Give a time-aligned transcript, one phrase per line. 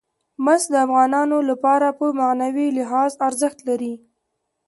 [0.45, 3.93] مس د افغانانو لپاره په معنوي لحاظ ارزښت لري.